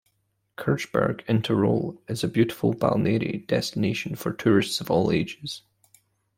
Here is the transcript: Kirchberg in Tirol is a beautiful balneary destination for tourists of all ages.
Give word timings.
Kirchberg 0.57 1.23
in 1.27 1.43
Tirol 1.43 1.99
is 2.07 2.23
a 2.23 2.27
beautiful 2.27 2.73
balneary 2.73 3.45
destination 3.45 4.15
for 4.15 4.33
tourists 4.33 4.81
of 4.81 4.89
all 4.89 5.11
ages. 5.11 5.61